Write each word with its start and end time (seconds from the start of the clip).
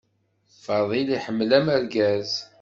Fadil 0.63 1.07
iḥemmel 1.17 1.51
amergaz. 1.59 2.31